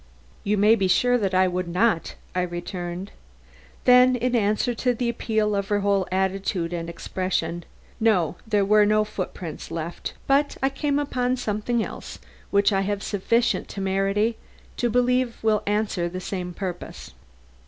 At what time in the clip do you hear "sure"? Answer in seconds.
0.87-1.19